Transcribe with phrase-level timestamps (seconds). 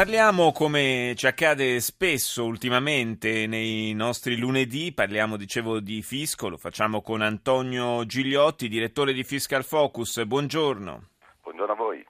[0.00, 7.02] Parliamo come ci accade spesso ultimamente nei nostri lunedì, parliamo dicevo di fisco, lo facciamo
[7.02, 10.24] con Antonio Gigliotti, direttore di Fiscal Focus.
[10.24, 11.08] Buongiorno.
[11.42, 12.06] Buongiorno a voi.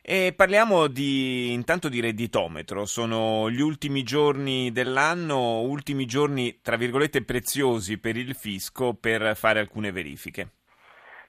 [0.00, 7.24] E parliamo di, intanto di redditometro, sono gli ultimi giorni dell'anno, ultimi giorni tra virgolette
[7.24, 10.50] preziosi per il fisco per fare alcune verifiche.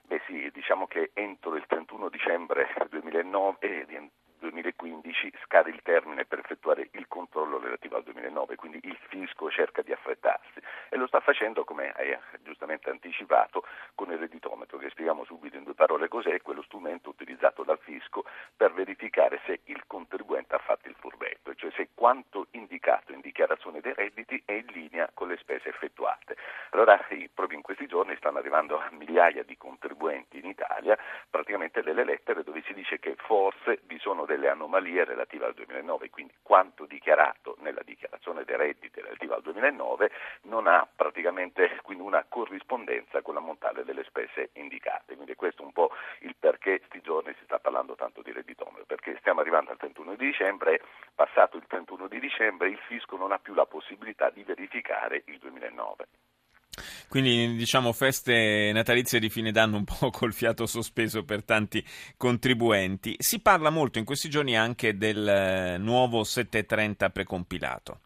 [0.06, 3.86] Beh sì, diciamo che entro il 31 dicembre 2009
[4.42, 9.82] 2015 scade il termine per effettuare il controllo relativo al 2009, quindi il fisco cerca
[9.82, 15.24] di affrettarsi e lo sta facendo, come hai giustamente anticipato, con il redditometro, che spieghiamo
[15.24, 18.24] subito in due parole cos'è, quello strumento utilizzato dal fisco
[18.56, 23.80] per verificare se il contribuente ha fatto il furbetto, cioè se quanto indicato in dichiarazione
[23.80, 26.36] dei redditi è in linea con le spese effettuate.
[26.70, 26.98] Allora,
[27.32, 30.98] proprio in questi giorni stanno arrivando migliaia di contribuenti in Italia,
[31.30, 33.98] praticamente delle lettere dove si dice che forse vi
[34.72, 40.10] anomalie relative al 2009, quindi quanto dichiarato nella dichiarazione dei redditi relativa al 2009
[40.42, 45.14] non ha praticamente una corrispondenza con l'ammontare delle spese indicate.
[45.14, 48.86] Quindi questo è un po' il perché sti giorni si sta parlando tanto di redditometro,
[48.86, 50.80] perché stiamo arrivando al 31 di dicembre,
[51.14, 55.38] passato il 31 di dicembre il fisco non ha più la possibilità di verificare il
[55.38, 56.06] 2009.
[57.08, 61.84] Quindi diciamo feste natalizie di fine d'anno un po' col fiato sospeso per tanti
[62.16, 63.14] contribuenti.
[63.18, 68.00] Si parla molto in questi giorni anche del eh, nuovo 730 precompilato.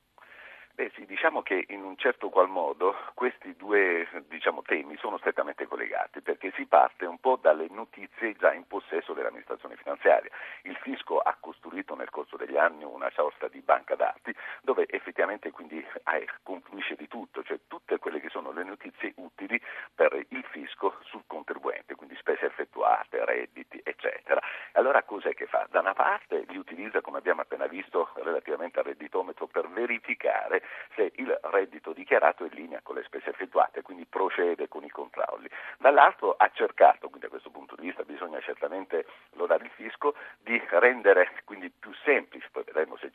[0.77, 5.66] Beh sì, diciamo che in un certo qual modo questi due diciamo, temi sono strettamente
[5.66, 10.30] collegati perché si parte un po' dalle notizie già in possesso dell'amministrazione finanziaria.
[10.64, 15.51] Il fisco ha costruito nel corso degli anni una sorta di banca dati dove effettivamente
[15.51, 19.58] quindi eh, confluisce di tutto, cioè tutte quelle che sono le notizie utili
[19.95, 24.40] per il fisco sul contribuente, quindi spese effettuate, redditi, eccetera.
[24.73, 25.67] Allora cos'è che fa?
[25.70, 30.62] Da una parte li utilizza, come abbiamo appena visto, relativamente al redditometro per verificare
[30.95, 34.90] se il reddito dichiarato è in linea con le spese effettuate, quindi procede con i
[34.90, 35.48] controlli.
[35.79, 40.63] Dall'altro ha cercato, quindi da questo punto di vista bisogna certamente lodare il fisco, di
[40.68, 43.05] rendere quindi più semplice, poi vedremo se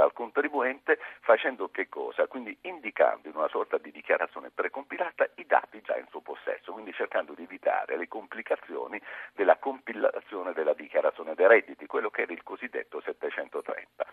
[0.00, 2.26] vita al contribuente facendo che cosa?
[2.26, 6.92] Quindi indicando in una sorta di dichiarazione precompilata i dati già in suo possesso, quindi
[6.92, 9.00] cercando di evitare le complicazioni
[9.34, 14.06] della compilazione della dichiarazione dei redditi, quello che era il cosiddetto 730.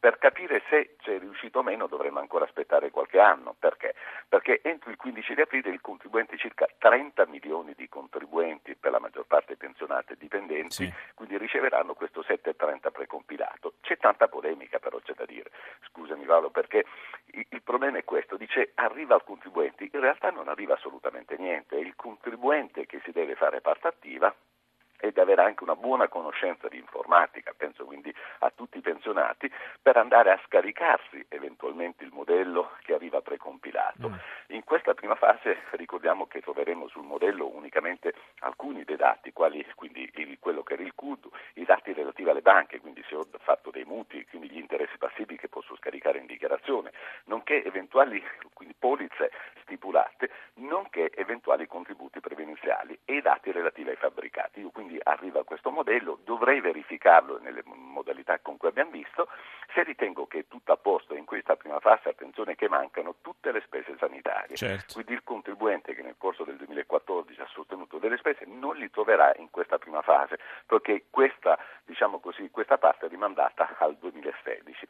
[0.00, 3.54] Per capire se c'è riuscito o meno dovremmo ancora aspettare qualche anno.
[3.58, 3.94] Perché?
[4.26, 8.98] Perché entro il 15 di aprile il contribuente, circa 30 milioni di contribuenti, per la
[8.98, 10.92] maggior parte pensionati e dipendenti, sì.
[11.14, 13.74] quindi riceveranno questo 730 precompilato.
[13.82, 15.50] C'è tanta polemica però c'è da dire,
[15.90, 16.84] scusami Paolo, perché
[17.32, 21.80] il problema è questo, dice arriva al contribuente, in realtà non arriva assolutamente niente, è
[21.80, 24.34] il contribuente che si deve fare parte attiva
[25.00, 29.50] ed avere anche una buona conoscenza di informatica, penso quindi a tutti i pensionati,
[29.80, 34.10] per andare a scaricarsi eventualmente il modello che arriva precompilato.
[34.10, 34.14] Mm.
[34.48, 40.10] In questa prima fase ricordiamo che troveremo sul modello unicamente alcuni dei dati, quali quindi
[40.16, 43.70] il, quello che era il CUD, i dati relativi alle banche, quindi se ho fatto
[43.70, 46.92] dei mutui, quindi gli interessi passivi che posso scaricare in dichiarazione,
[47.24, 49.30] nonché eventuali quindi, polizze
[49.62, 50.30] stipulate,
[50.90, 54.60] nonché eventuali contributi previdenziali e i dati relativi ai fabbricati.
[54.60, 59.28] Io quindi arriva a questo modello, dovrei verificarlo nelle modalità con cui abbiamo visto,
[59.72, 63.52] se ritengo che è tutto a posto in questa prima fase, attenzione che mancano tutte
[63.52, 64.94] le spese sanitarie, certo.
[64.94, 69.32] quindi il contribuente che nel corso del 2014 ha sostenuto delle spese non li troverà
[69.36, 74.86] in questa prima fase, perché questa, diciamo così, questa parte è rimandata al 2016.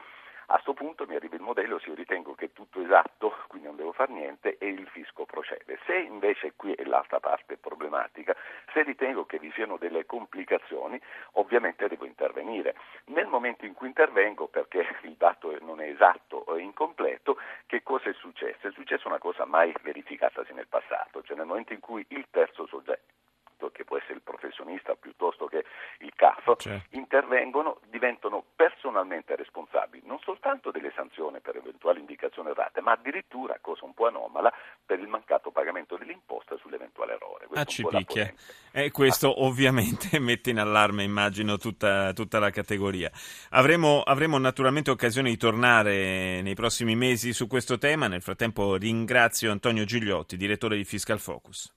[0.53, 3.69] A questo punto mi arriva il modello, se io ritengo che è tutto esatto, quindi
[3.69, 5.79] non devo fare niente e il fisco procede.
[5.87, 8.35] Se invece qui è l'altra parte problematica,
[8.73, 11.01] se ritengo che vi siano delle complicazioni,
[11.35, 12.75] ovviamente devo intervenire.
[13.05, 17.85] Nel momento in cui intervengo, perché il dato non è esatto o è incompleto, che
[17.85, 18.67] cosa è successo?
[18.67, 22.67] È successa una cosa mai verificatasi nel passato, cioè nel momento in cui il terzo
[22.67, 25.65] soggetto che può essere il professionista piuttosto che
[26.01, 26.97] il CAF, Certo.
[26.97, 33.85] intervengono, diventano personalmente responsabili non soltanto delle sanzioni per eventuali indicazioni errate, ma addirittura, cosa
[33.85, 34.53] un po' anomala,
[34.85, 37.45] per il mancato pagamento dell'imposta sull'eventuale errore.
[37.45, 38.33] Ah, Questo ci po' la picchia.
[38.73, 43.11] E questo ovviamente mette in allarme, immagino, tutta, tutta la categoria.
[43.51, 48.09] Avremo, avremo naturalmente occasione di tornare nei prossimi mesi su questo tema.
[48.09, 51.69] Nel frattempo ringrazio Antonio Gigliotti, direttore di Fiscal Focus.